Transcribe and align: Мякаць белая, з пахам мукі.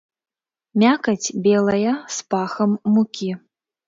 Мякаць 0.83 1.33
белая, 1.47 1.91
з 2.15 2.23
пахам 2.31 2.73
мукі. 2.95 3.29